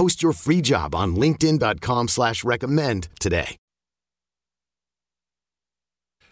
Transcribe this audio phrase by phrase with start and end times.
[0.00, 3.58] Post your free job on linkedin.com slash recommend today.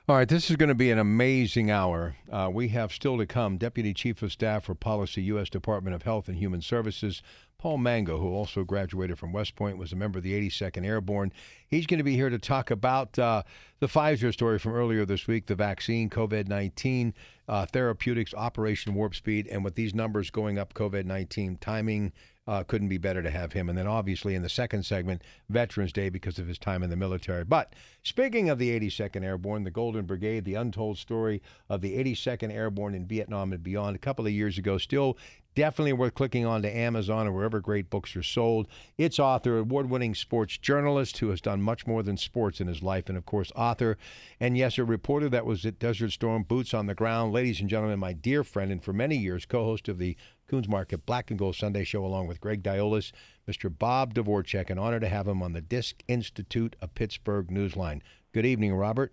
[0.09, 2.17] All right, this is going to be an amazing hour.
[2.33, 5.51] Uh, we have still to come Deputy Chief of Staff for Policy, U.S.
[5.51, 7.21] Department of Health and Human Services,
[7.59, 11.31] Paul Mango, who also graduated from West Point, was a member of the 82nd Airborne.
[11.67, 13.43] He's going to be here to talk about uh,
[13.81, 17.13] the Pfizer story from earlier this week, the vaccine, COVID 19,
[17.47, 22.13] uh, therapeutics, Operation Warp Speed, and with these numbers going up, COVID 19 timing
[22.49, 23.69] uh, couldn't be better to have him.
[23.69, 26.97] And then obviously in the second segment, Veterans Day because of his time in the
[26.97, 27.45] military.
[27.45, 32.51] But speaking of the 82nd Airborne, the Golden Brigade, the untold story of the 82nd
[32.51, 35.19] Airborne in Vietnam and beyond, a couple of years ago, still
[35.59, 38.69] definitely worth clicking on to Amazon or wherever great books are sold.
[38.97, 42.81] Its author, award winning sports journalist who has done much more than sports in his
[42.81, 43.99] life, and of course, author.
[44.39, 47.33] And yes, a reporter that was at Desert Storm, boots on the ground.
[47.33, 50.17] Ladies and gentlemen, my dear friend, and for many years, co host of the
[50.49, 53.11] Kuhn's Market Black and Gold Sunday Show, along with Greg Diolis,
[53.49, 53.69] Mr.
[53.77, 54.71] Bob Dvorchak.
[54.71, 58.01] An honor to have him on the Disc Institute of Pittsburgh Newsline.
[58.33, 59.13] Good evening, Robert.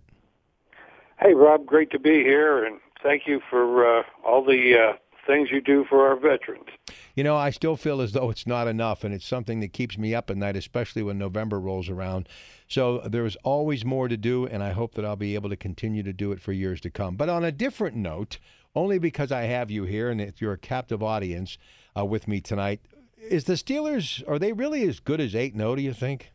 [1.20, 1.66] Hey, Rob.
[1.66, 4.94] Great to be here, and thank you for uh, all the uh,
[5.26, 6.68] things you do for our veterans.
[7.16, 9.98] You know, I still feel as though it's not enough, and it's something that keeps
[9.98, 12.28] me up at night, especially when November rolls around.
[12.68, 16.04] So there's always more to do, and I hope that I'll be able to continue
[16.04, 17.16] to do it for years to come.
[17.16, 18.40] But on a different note,
[18.76, 21.58] only because I have you here and you're a captive audience
[21.98, 22.82] uh, with me tonight.
[23.18, 25.54] Is the Steelers are they really as good as eight?
[25.56, 26.32] Oh, no, do you think?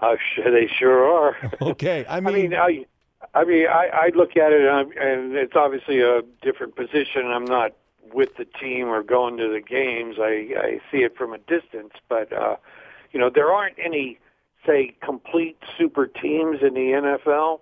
[0.00, 1.36] Uh, they sure are.
[1.62, 2.86] okay, I mean, I mean,
[3.34, 7.26] I, mean, I, I look at it, and, I'm, and it's obviously a different position.
[7.26, 7.72] I'm not
[8.12, 10.16] with the team or going to the games.
[10.18, 12.56] I, I see it from a distance, but uh,
[13.12, 14.18] you know, there aren't any,
[14.66, 17.60] say, complete super teams in the NFL.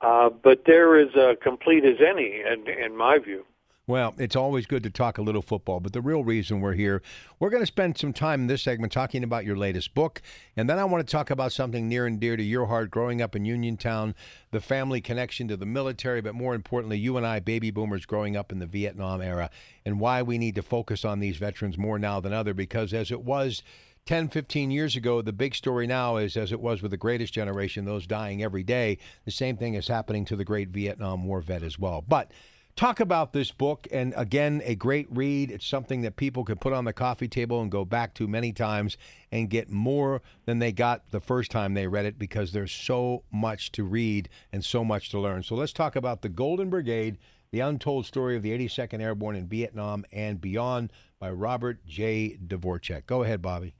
[0.00, 3.44] Uh, but they're as uh, complete as any, in, in my view.
[3.92, 7.02] Well, it's always good to talk a little football, but the real reason we're here,
[7.38, 10.22] we're going to spend some time in this segment talking about your latest book.
[10.56, 13.20] And then I want to talk about something near and dear to your heart growing
[13.20, 14.14] up in Uniontown,
[14.50, 18.34] the family connection to the military, but more importantly, you and I, baby boomers growing
[18.34, 19.50] up in the Vietnam era,
[19.84, 23.10] and why we need to focus on these veterans more now than ever, because as
[23.10, 23.62] it was
[24.06, 27.34] 10, 15 years ago, the big story now is, as it was with the greatest
[27.34, 31.42] generation, those dying every day, the same thing is happening to the great Vietnam War
[31.42, 32.02] vet as well.
[32.08, 32.30] But
[32.76, 35.50] talk about this book, and again, a great read.
[35.50, 38.52] It's something that people can put on the coffee table and go back to many
[38.52, 38.96] times
[39.30, 43.22] and get more than they got the first time they read it because there's so
[43.30, 45.42] much to read and so much to learn.
[45.42, 47.18] So let's talk about the Golden Brigade.
[47.50, 52.38] The Untold Story of the 82nd Airborne in Vietnam and Beyond by Robert J.
[52.46, 53.04] Dvorchak.
[53.04, 53.74] Go ahead, Bobby.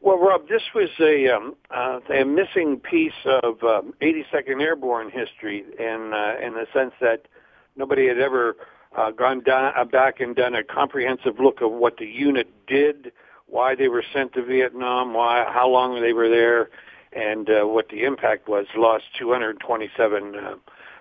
[0.00, 5.64] Well, Rob, this was a um, uh, a missing piece of um, 82nd Airborne history,
[5.78, 7.26] in uh, in the sense that
[7.76, 8.56] nobody had ever
[8.96, 13.12] uh, gone down, uh, back and done a comprehensive look of what the unit did,
[13.46, 16.70] why they were sent to Vietnam, why how long they were there,
[17.12, 18.66] and uh, what the impact was.
[18.76, 20.54] Lost 227 uh,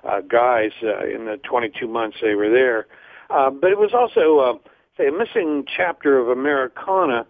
[0.08, 2.88] uh, guys uh, in the 22 months they were there,
[3.30, 7.26] uh, but it was also uh, say a missing chapter of Americana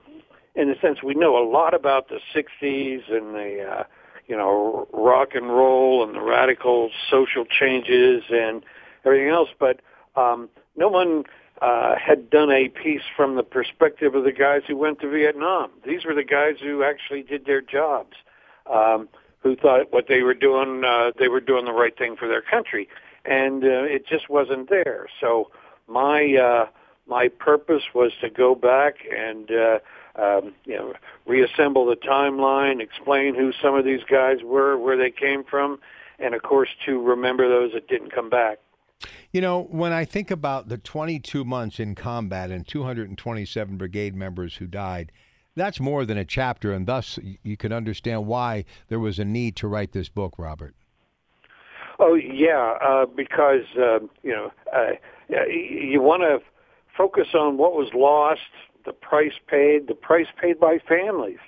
[0.55, 3.83] in the sense we know a lot about the 60s and the uh,
[4.27, 8.63] you know rock and roll and the radical social changes and
[9.05, 9.81] everything else, but
[10.15, 11.23] um, no one
[11.61, 15.71] uh, had done a piece from the perspective of the guys who went to Vietnam.
[15.85, 18.15] These were the guys who actually did their jobs,
[18.71, 19.07] um,
[19.39, 22.41] who thought what they were doing uh, they were doing the right thing for their
[22.41, 22.89] country,
[23.23, 25.07] and uh, it just wasn't there.
[25.21, 25.51] So
[25.87, 26.65] my uh,
[27.07, 29.79] my purpose was to go back and uh,
[30.17, 30.93] um, you know,
[31.25, 35.79] reassemble the timeline, explain who some of these guys were, where they came from,
[36.19, 38.59] and of course to remember those that didn't come back.
[39.31, 44.55] You know, when I think about the 22 months in combat and 227 brigade members
[44.55, 45.11] who died,
[45.55, 49.55] That's more than a chapter, and thus you can understand why there was a need
[49.57, 50.75] to write this book, Robert.
[51.97, 54.91] Oh yeah, uh, because uh, you know uh,
[55.29, 56.39] you want to
[56.95, 58.41] focus on what was lost,
[58.85, 61.39] the price paid, the price paid by families,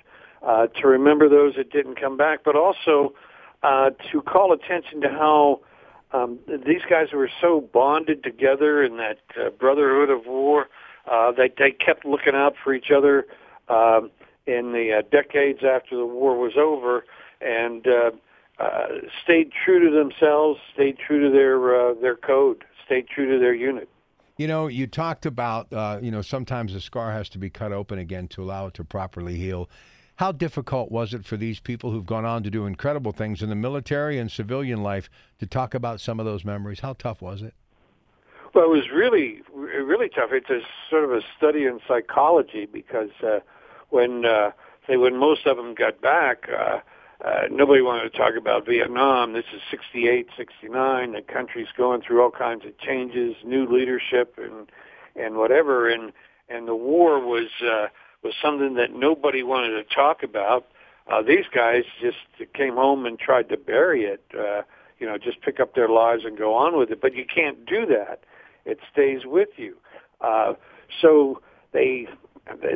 [0.42, 3.14] uh, to remember those that didn't come back, but also
[3.62, 5.60] uh, to call attention to how
[6.12, 10.68] um, these guys were so bonded together in that uh, brotherhood of war.
[11.10, 13.26] Uh, they they kept looking out for each other
[13.68, 14.10] um,
[14.46, 17.04] in the uh, decades after the war was over,
[17.40, 18.10] and uh,
[18.58, 18.86] uh,
[19.22, 23.54] stayed true to themselves, stayed true to their uh, their code, stayed true to their
[23.54, 23.88] unit.
[24.38, 27.72] You know, you talked about, uh, you know, sometimes the scar has to be cut
[27.72, 29.68] open again to allow it to properly heal.
[30.18, 33.50] How difficult was it for these people who've gone on to do incredible things in
[33.50, 36.80] the military and civilian life to talk about some of those memories?
[36.80, 37.54] How tough was it?
[38.52, 40.30] Well, it was really, really tough.
[40.32, 40.58] It's a
[40.90, 43.38] sort of a study in psychology because uh,
[43.90, 44.50] when, uh,
[44.88, 46.80] say, when most of them got back, uh,
[47.24, 49.34] uh, nobody wanted to talk about Vietnam.
[49.34, 51.12] This is 68, 69.
[51.12, 54.68] The country's going through all kinds of changes, new leadership, and
[55.14, 55.88] and whatever.
[55.88, 56.12] And
[56.48, 57.86] and the war was uh,
[58.28, 60.66] was something that nobody wanted to talk about.
[61.10, 62.18] Uh, these guys just
[62.52, 64.22] came home and tried to bury it.
[64.38, 64.62] Uh,
[64.98, 67.00] you know, just pick up their lives and go on with it.
[67.00, 68.20] But you can't do that.
[68.66, 69.76] It stays with you.
[70.20, 70.54] Uh,
[71.00, 71.40] so
[71.72, 72.06] they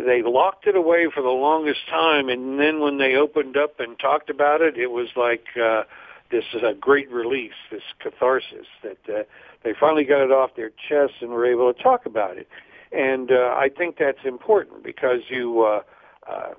[0.07, 3.99] they locked it away for the longest time, and then when they opened up and
[3.99, 5.83] talked about it, it was like uh,
[6.31, 9.23] this is a great release, this catharsis that uh,
[9.65, 12.49] they finally got it off their chests and were able to talk about it.
[12.93, 15.83] And uh, I think that's important because you uh,
[16.31, 16.55] uh,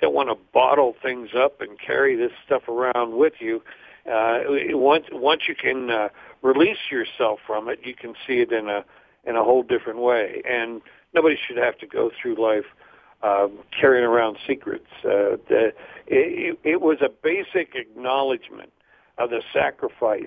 [0.00, 3.62] don't want to bottle things up and carry this stuff around with you.
[4.10, 4.38] Uh,
[4.70, 6.08] once once you can uh,
[6.42, 8.84] release yourself from it, you can see it in a
[9.24, 10.42] in a whole different way.
[10.48, 10.80] And
[11.14, 12.66] nobody should have to go through life
[13.22, 14.86] um, carrying around secrets.
[15.04, 15.72] Uh, the,
[16.06, 18.72] it, it was a basic acknowledgement
[19.18, 20.24] of the sacrifice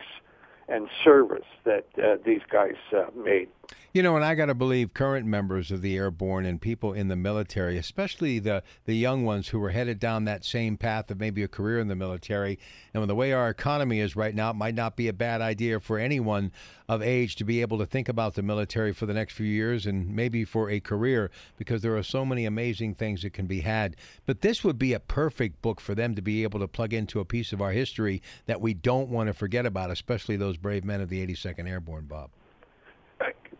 [0.68, 3.48] and service that uh, these guys uh, made.
[3.92, 7.07] You know, and I got to believe current members of the airborne and people in
[7.07, 11.19] the military, especially the the young ones who were headed down that same path of
[11.19, 12.60] maybe a career in the military,
[12.94, 15.42] and with the way our economy is right now, it might not be a bad
[15.42, 16.51] idea for anyone
[16.88, 19.88] of age to be able to think about the military for the next few years
[19.88, 23.62] and maybe for a career because there are so many amazing things that can be
[23.62, 23.95] had.
[24.27, 27.19] But this would be a perfect book for them to be able to plug into
[27.19, 30.83] a piece of our history that we don't want to forget about, especially those brave
[30.83, 32.30] men of the 82nd Airborne, Bob.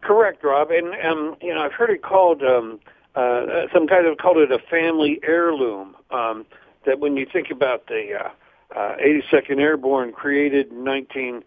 [0.10, 0.72] Correct, Rob.
[0.72, 2.80] And um, you know, I've heard it called um,
[3.14, 5.96] uh, some guys have called it a family heirloom.
[6.10, 6.48] Um,
[6.88, 11.44] that when you think about the uh, uh, 82nd Airborne, created in 19,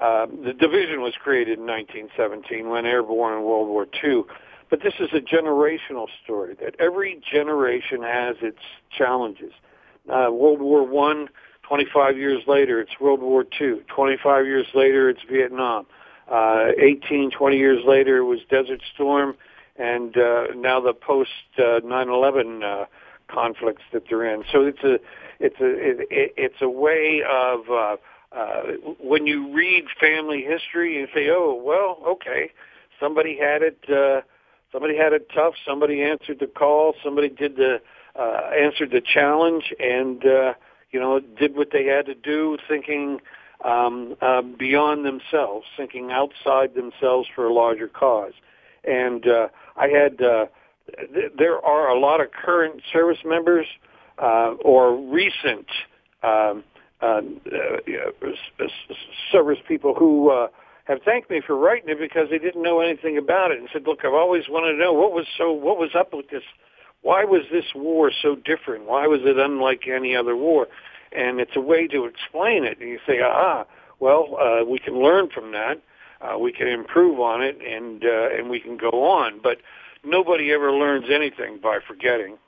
[0.00, 4.22] uh, the division was created in 1917, went airborne in World War II.
[4.70, 8.60] But this is a generational story that every generation has its
[8.96, 9.52] challenges.
[10.08, 11.28] Uh, World War One,
[11.68, 13.82] 25 years later, it's World War Two.
[13.94, 15.84] 25 years later, it's Vietnam.
[16.30, 19.36] Uh, 18, 20 years later, it was Desert Storm,
[19.76, 22.86] and uh, now the post uh, 9/11 uh,
[23.28, 24.44] conflicts that they're in.
[24.52, 24.98] So it's a
[25.38, 25.70] it's a
[26.10, 27.96] it, it's a way of uh,
[28.32, 28.62] uh,
[29.00, 32.50] when you read family history, you say, oh well, okay,
[33.00, 33.78] somebody had it.
[33.88, 34.22] Uh,
[34.72, 35.54] somebody had it tough.
[35.66, 36.94] Somebody answered the call.
[37.02, 37.80] Somebody did the
[38.18, 40.54] uh, answered the challenge, and uh,
[40.90, 43.20] you know did what they had to do, thinking
[43.64, 48.32] um, uh, beyond themselves, thinking outside themselves for a larger cause.
[48.84, 50.46] And uh, I had uh,
[51.14, 53.66] th- there are a lot of current service members
[54.18, 55.66] uh, or recent
[56.22, 56.64] um,
[57.02, 58.66] uh, uh,
[59.30, 60.48] service people who uh,
[60.84, 63.86] have thanked me for writing it because they didn't know anything about it and said,
[63.86, 66.42] "Look, I've always wanted to know what was so what was up with this.
[67.02, 68.86] Why was this war so different?
[68.86, 70.68] Why was it unlike any other war?"
[71.12, 72.78] And it's a way to explain it.
[72.80, 73.64] And you say, ah,
[73.98, 75.80] well, uh, we can learn from that,
[76.20, 79.40] uh, we can improve on it, and uh, and we can go on.
[79.42, 79.58] But
[80.04, 82.38] nobody ever learns anything by forgetting.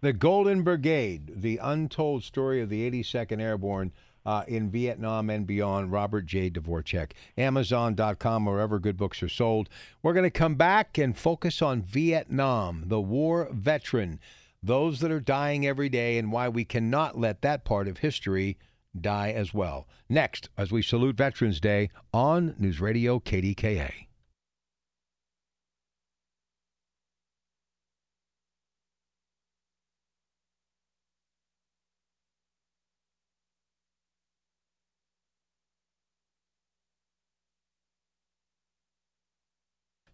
[0.00, 3.92] The Golden Brigade, the untold story of the 82nd Airborne.
[4.24, 6.50] Uh, in Vietnam and beyond, Robert J.
[6.50, 7.12] Dvorchak.
[7.38, 9.68] Amazon.com, wherever good books are sold.
[10.02, 14.18] We're going to come back and focus on Vietnam, the war veteran
[14.66, 18.58] those that are dying every day, and why we cannot let that part of history
[19.00, 19.86] die as well.
[20.08, 24.05] Next, as we salute Veterans Day on News Radio KDKA.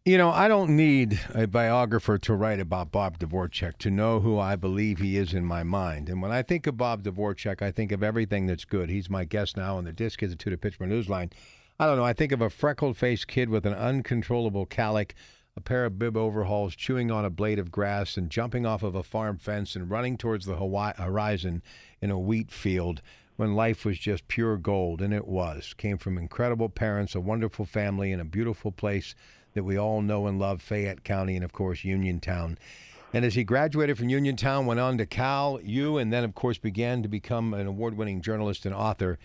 [0.04, 4.36] You know, I don't need a biographer to write about Bob Dvorchak to know who
[4.36, 6.08] I believe he is in my mind.
[6.08, 8.90] And when I think of Bob Dvorchak, I think of everything that's good.
[8.90, 11.30] He's my guest now on the Disc Institute of Pittsburgh Newsline.
[11.78, 12.04] I don't know.
[12.04, 15.14] I think of a freckled faced kid with an uncontrollable calic,
[15.56, 18.96] a pair of bib overhauls, chewing on a blade of grass, and jumping off of
[18.96, 21.62] a farm fence and running towards the Hawaii horizon
[22.00, 23.02] in a wheat field
[23.36, 25.00] when life was just pure gold.
[25.00, 25.74] And it was.
[25.74, 29.14] Came from incredible parents, a wonderful family, and a beautiful place
[29.54, 32.58] that we all know and love, Fayette County, and of course, Uniontown.
[33.14, 36.58] And as he graduated from Uniontown, went on to Cal U, and then, of course,
[36.58, 39.18] began to become an award winning journalist and author.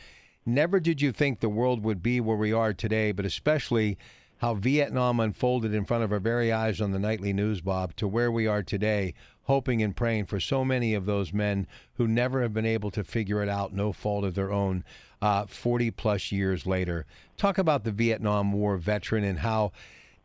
[0.46, 3.98] Never did you think the world would be where we are today, but especially
[4.38, 8.08] how Vietnam unfolded in front of our very eyes on the nightly news, Bob, to
[8.08, 11.66] where we are today, hoping and praying for so many of those men
[11.96, 14.84] who never have been able to figure it out, no fault of their own,
[15.22, 17.06] uh, 40 plus years later.
[17.38, 19.72] Talk about the Vietnam War veteran and how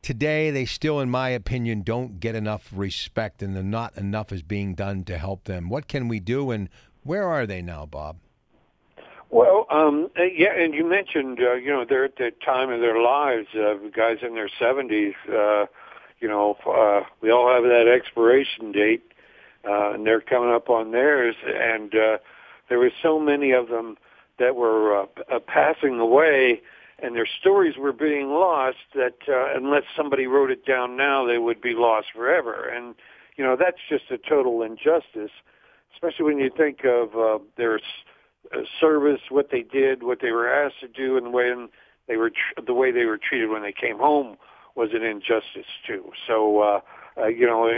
[0.02, 4.74] today they still, in my opinion, don't get enough respect and not enough is being
[4.74, 5.68] done to help them.
[5.68, 6.68] What can we do and
[7.04, 8.16] where are they now, Bob?
[9.30, 12.80] Well, um, uh, yeah, and you mentioned, uh, you know, they're at the time of
[12.80, 15.66] their lives, uh, guys in their 70s, uh,
[16.20, 19.02] you know, uh, we all have that expiration date,
[19.66, 22.18] uh, and they're coming up on theirs, and uh,
[22.68, 23.96] there were so many of them
[24.38, 26.60] that were uh, uh, passing away
[27.02, 31.38] and their stories were being lost that uh, unless somebody wrote it down now, they
[31.38, 32.68] would be lost forever.
[32.68, 32.94] And
[33.36, 35.32] you know that's just a total injustice,
[35.94, 37.80] especially when you think of uh, their
[38.54, 41.68] uh, service, what they did, what they were asked to do, and when
[42.08, 44.36] they were tr- the way they were treated when they came home
[44.74, 46.12] was an injustice too.
[46.26, 46.80] So uh,
[47.20, 47.68] uh, you know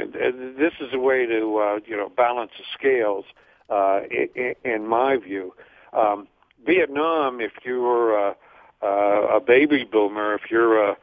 [0.58, 3.24] this is a way to uh, you know balance the scales,
[3.70, 5.54] uh, in, in my view.
[5.92, 6.28] Um,
[6.66, 8.34] Vietnam, if you were uh,
[8.84, 10.96] uh, a baby boomer, if you're a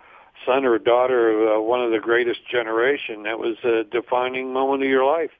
[0.45, 4.83] son or daughter of uh, one of the greatest generation, that was a defining moment
[4.83, 5.31] of your life.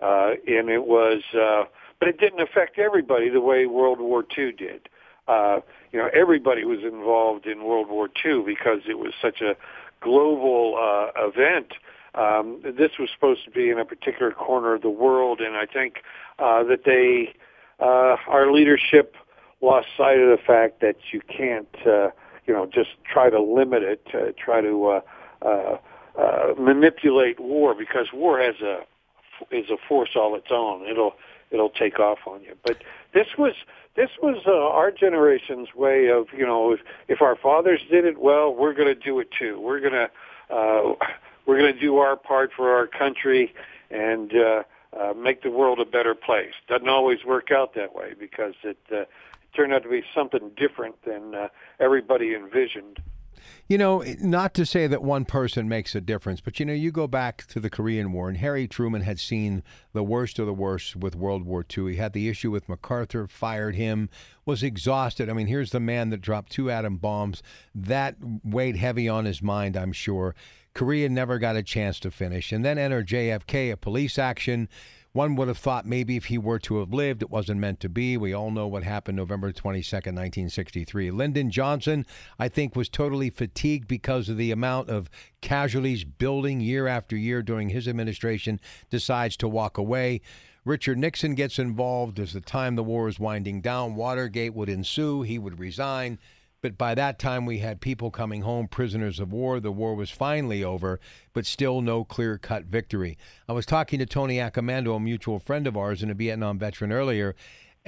[0.00, 1.64] Uh, and it was, uh,
[1.98, 4.88] but it didn't affect everybody the way World War II did.
[5.26, 5.60] Uh,
[5.92, 9.56] you know, everybody was involved in World War II because it was such a
[10.00, 11.74] global uh, event.
[12.14, 15.66] Um, this was supposed to be in a particular corner of the world, and I
[15.66, 16.02] think
[16.38, 17.34] uh, that they,
[17.80, 19.14] uh, our leadership,
[19.60, 22.10] lost sight of the fact that you can't, uh,
[22.46, 25.00] you know, just try to limit it, uh, try to uh,
[25.42, 25.78] uh,
[26.18, 28.80] uh, manipulate war because war has a
[29.50, 30.86] is a force all its own.
[30.88, 31.14] It'll
[31.50, 32.56] it'll take off on you.
[32.64, 32.82] But
[33.14, 33.54] this was
[33.94, 38.18] this was uh, our generation's way of you know if, if our fathers did it
[38.18, 39.60] well, we're going to do it too.
[39.60, 40.10] We're going to
[40.54, 40.94] uh,
[41.46, 43.54] we're going to do our part for our country
[43.90, 44.62] and uh,
[44.98, 46.52] uh, make the world a better place.
[46.68, 49.04] Doesn't always work out that way because it uh,
[49.54, 51.48] turned out to be something different than uh,
[51.80, 53.00] everybody envisioned.
[53.68, 56.90] You know, not to say that one person makes a difference, but you know, you
[56.90, 59.62] go back to the Korean War, and Harry Truman had seen
[59.92, 61.90] the worst of the worst with World War II.
[61.90, 64.08] He had the issue with MacArthur, fired him,
[64.44, 65.28] was exhausted.
[65.28, 67.42] I mean, here's the man that dropped two atom bombs.
[67.74, 70.34] That weighed heavy on his mind, I'm sure.
[70.74, 72.52] Korea never got a chance to finish.
[72.52, 74.68] And then enter JFK, a police action.
[75.18, 77.88] One would have thought maybe if he were to have lived, it wasn't meant to
[77.88, 78.16] be.
[78.16, 81.10] We all know what happened November 22nd, 1963.
[81.10, 82.06] Lyndon Johnson,
[82.38, 85.10] I think, was totally fatigued because of the amount of
[85.40, 88.60] casualties building year after year during his administration,
[88.90, 90.20] decides to walk away.
[90.64, 93.96] Richard Nixon gets involved as the time the war is winding down.
[93.96, 95.22] Watergate would ensue.
[95.22, 96.20] He would resign.
[96.60, 99.60] But by that time, we had people coming home prisoners of war.
[99.60, 100.98] The war was finally over,
[101.32, 103.16] but still no clear cut victory.
[103.48, 106.90] I was talking to Tony Accomando, a mutual friend of ours and a Vietnam veteran
[106.90, 107.36] earlier,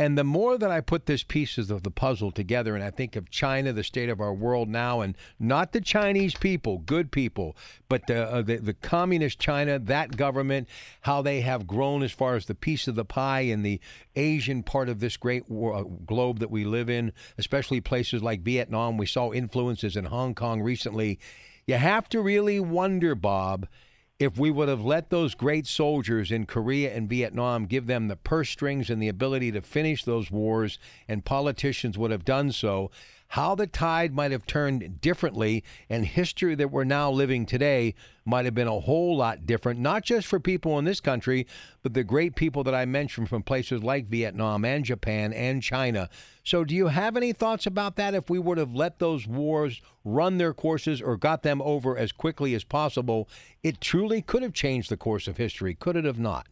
[0.01, 3.17] and the more that I put this pieces of the puzzle together, and I think
[3.17, 7.55] of China, the state of our world now, and not the Chinese people, good people,
[7.87, 10.71] but the, uh, the, the communist China, that government,
[11.03, 13.79] how they have grown as far as the piece of the pie in the
[14.17, 18.97] Asian part of this great uh, globe that we live in, especially places like Vietnam.
[18.97, 21.19] We saw influences in Hong Kong recently.
[21.67, 23.69] You have to really wonder, Bob
[24.21, 28.17] if we would have let those great soldiers in Korea and Vietnam give them the
[28.17, 32.91] purse strings and the ability to finish those wars, and politicians would have done so,
[33.31, 37.95] how the tide might have turned differently and history that we're now living today
[38.25, 41.47] might have been a whole lot different, not just for people in this country,
[41.85, 46.11] but the great people that I mentioned from places like Vietnam and Japan and China.
[46.43, 49.81] So, do you have any thoughts about that if we would have let those wars
[50.05, 53.29] run their courses or got them over as quickly as possible?
[53.63, 56.49] It truly could have changed the course of history, could it have not?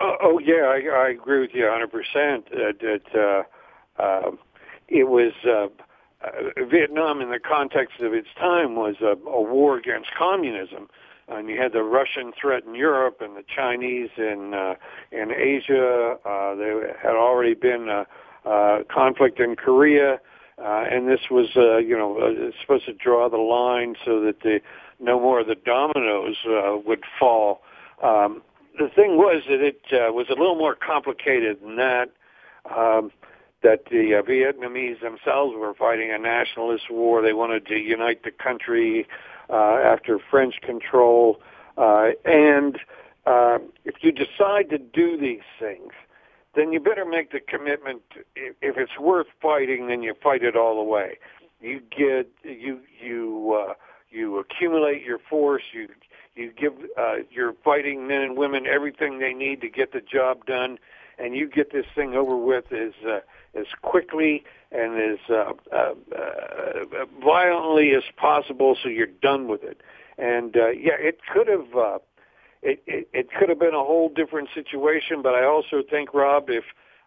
[0.00, 1.84] Oh, oh yeah, I, I agree with you 100%.
[1.84, 4.30] Uh, that uh, uh,
[4.88, 5.68] it was uh,
[6.24, 10.88] uh, Vietnam, in the context of its time, was a, a war against communism.
[11.28, 14.74] And you had the Russian threat in Europe and the Chinese in uh,
[15.10, 16.18] in Asia.
[16.24, 18.06] Uh, there had already been a,
[18.48, 20.20] a conflict in Korea,
[20.58, 24.40] uh, and this was, uh, you know, uh, supposed to draw the line so that
[24.42, 24.60] the
[25.00, 27.60] no more of the dominoes uh, would fall.
[28.02, 28.42] Um,
[28.78, 32.10] the thing was that it uh, was a little more complicated than that.
[32.74, 33.10] Um,
[33.66, 37.20] that the uh, Vietnamese themselves were fighting a nationalist war.
[37.20, 39.08] They wanted to unite the country
[39.50, 41.40] uh, after French control.
[41.76, 42.78] Uh, and
[43.26, 45.92] uh, if you decide to do these things,
[46.54, 48.02] then you better make the commitment.
[48.36, 51.18] If it's worth fighting, then you fight it all the way.
[51.60, 53.74] You get you you uh,
[54.10, 55.64] you accumulate your force.
[55.72, 55.88] You
[56.36, 60.46] you give uh, your fighting men and women everything they need to get the job
[60.46, 60.78] done,
[61.18, 63.20] and you get this thing over with as uh,
[63.54, 69.80] as quickly and as uh, uh, uh, violently as possible, so you're done with it.
[70.18, 71.98] And uh, yeah, it could have uh,
[72.62, 75.22] it, it it could have been a whole different situation.
[75.22, 76.64] But I also think, Rob, if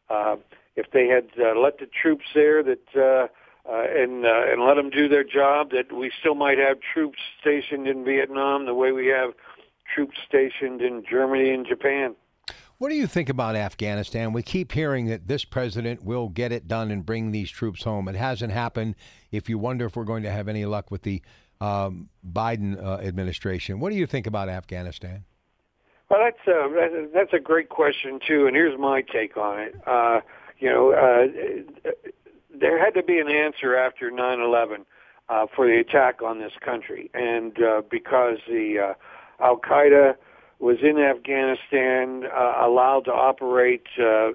[0.09, 0.37] uh,
[0.75, 3.27] if they had uh, let the troops there that uh,
[3.69, 7.19] uh, and uh, and let them do their job, that we still might have troops
[7.39, 9.31] stationed in Vietnam the way we have
[9.93, 12.15] troops stationed in Germany and Japan.
[12.79, 14.31] What do you think about Afghanistan?
[14.31, 18.07] We keep hearing that this president will get it done and bring these troops home.
[18.07, 18.95] It hasn't happened.
[19.33, 21.21] If you wonder if we're going to have any luck with the
[21.59, 25.25] um, Biden uh, administration, what do you think about Afghanistan?
[26.09, 29.75] Well, that's a that's a great question too, and here's my take on it.
[29.85, 30.21] Uh,
[30.57, 31.91] you know, uh,
[32.57, 34.85] there had to be an answer after 9/11
[35.27, 38.95] uh, for the attack on this country, and uh, because the
[39.39, 40.15] uh, Al Qaeda
[40.59, 44.29] was in Afghanistan, uh, allowed to operate uh,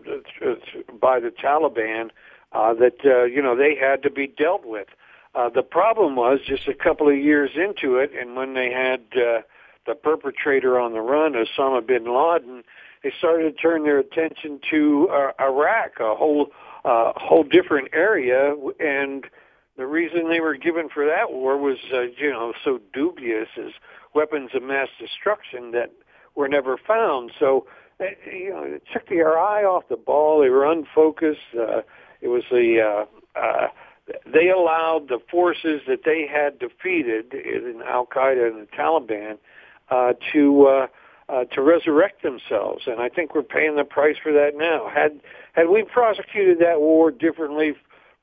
[1.00, 2.10] by the Taliban,
[2.52, 4.88] uh, that uh, you know they had to be dealt with.
[5.34, 9.00] Uh, the problem was just a couple of years into it, and when they had
[9.20, 9.42] uh,
[9.86, 12.62] the perpetrator on the run, Osama bin Laden,
[13.02, 16.52] they started to turn their attention to uh, Iraq, a whole
[16.84, 19.26] uh, whole different area, and
[19.76, 23.72] the reason they were given for that war was, uh, you know, so dubious as
[24.14, 25.90] weapons of mass destruction that
[26.34, 27.32] were never found.
[27.38, 27.66] So,
[28.00, 30.40] uh, you know, it took their eye off the ball.
[30.40, 31.40] They were unfocused.
[31.58, 31.82] Uh,
[32.20, 33.68] it was the uh, uh,
[34.26, 39.38] they allowed the forces that they had defeated in Al Qaeda and the Taliban
[39.90, 40.86] uh, to uh,
[41.28, 44.90] uh, to resurrect themselves, and I think we're paying the price for that now.
[44.94, 45.20] Had
[45.52, 47.74] had we prosecuted that war differently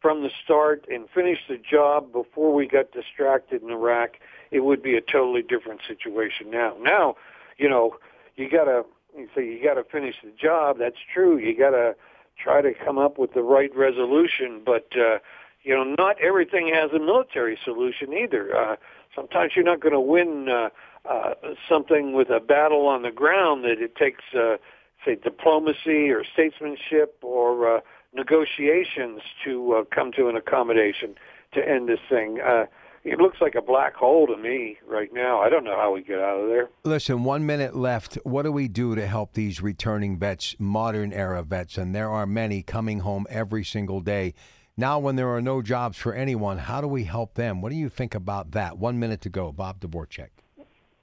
[0.02, 4.17] from the start and finished the job before we got distracted in Iraq,
[4.52, 6.76] it would be a totally different situation now.
[6.82, 7.15] Now,
[7.57, 7.95] you know,
[8.35, 8.83] you gotta
[9.15, 10.77] you say you gotta finish the job.
[10.79, 11.37] That's true.
[11.37, 11.95] You gotta
[12.41, 15.19] try to come up with the right resolution, but uh,
[15.63, 18.55] you know, not everything has a military solution either.
[18.55, 18.75] Uh,
[19.15, 20.69] sometimes you're not going to win uh,
[21.09, 21.33] uh,
[21.69, 23.63] something with a battle on the ground.
[23.63, 24.57] That it takes, uh,
[25.05, 27.81] say, diplomacy or statesmanship or uh,
[28.13, 31.15] negotiations to uh, come to an accommodation
[31.53, 32.39] to end this thing.
[32.41, 32.65] Uh,
[33.03, 35.39] it looks like a black hole to me right now.
[35.39, 36.69] I don't know how we get out of there.
[36.83, 38.15] Listen, one minute left.
[38.23, 41.77] What do we do to help these returning vets, modern era vets?
[41.77, 44.33] And there are many coming home every single day.
[44.77, 47.61] Now, when there are no jobs for anyone, how do we help them?
[47.61, 48.77] What do you think about that?
[48.77, 49.51] One minute to go.
[49.51, 50.29] Bob Dvorchak.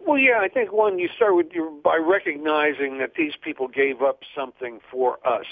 [0.00, 4.00] Well, yeah, I think one, you start with your, by recognizing that these people gave
[4.00, 5.46] up something for us.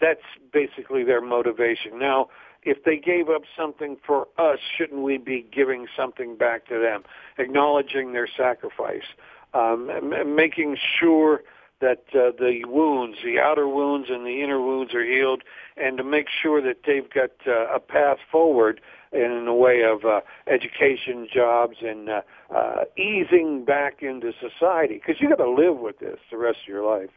[0.00, 1.98] That's basically their motivation.
[1.98, 2.28] Now,
[2.64, 7.02] if they gave up something for us, shouldn't we be giving something back to them,
[7.38, 9.02] acknowledging their sacrifice,
[9.54, 9.90] um,
[10.34, 11.42] making sure
[11.80, 15.42] that uh, the wounds, the outer wounds and the inner wounds are healed,
[15.76, 18.80] and to make sure that they've got uh, a path forward
[19.12, 22.22] in the way of uh, education, jobs, and uh,
[22.54, 24.94] uh, easing back into society.
[24.94, 27.10] Because you've got to live with this the rest of your life.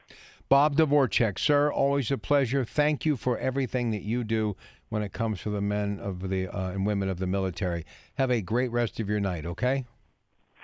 [0.50, 2.64] Bob Dvorchak, sir, always a pleasure.
[2.66, 4.56] Thank you for everything that you do
[4.89, 7.86] when it comes to the men of the uh, and women of the military.
[8.15, 9.86] Have a great rest of your night, okay?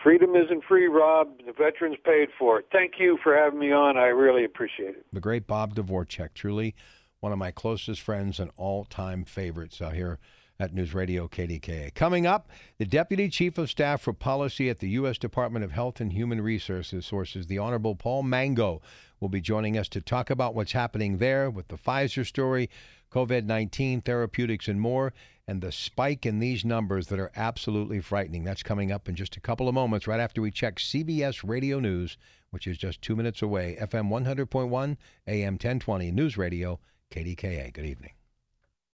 [0.04, 1.30] Freedom isn't free, Rob.
[1.46, 2.66] The veterans paid for it.
[2.72, 3.98] Thank you for having me on.
[3.98, 5.06] I really appreciate it.
[5.14, 6.76] The great Bob Dvorchak, truly
[7.20, 10.18] one of my closest friends and all-time favorites out here
[10.60, 11.94] at News Radio KDKA.
[11.94, 15.18] Coming up, the Deputy Chief of Staff for Policy at the U.S.
[15.18, 18.82] Department of Health and Human Resources sources, the Honorable Paul Mango,
[19.20, 22.70] will be joining us to talk about what's happening there with the Pfizer story,
[23.12, 25.14] COVID 19 therapeutics, and more,
[25.48, 28.44] and the spike in these numbers that are absolutely frightening.
[28.44, 31.80] That's coming up in just a couple of moments, right after we check CBS Radio
[31.80, 32.18] News,
[32.52, 33.78] which is just two minutes away.
[33.82, 34.98] FM 100.1,
[35.28, 36.80] AM 1020, News Radio,
[37.12, 37.74] KDKA.
[37.74, 38.12] Good evening.